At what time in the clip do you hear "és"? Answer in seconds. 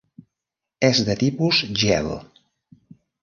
0.87-1.01